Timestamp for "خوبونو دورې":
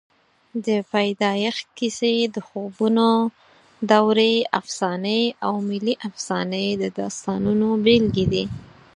2.47-4.35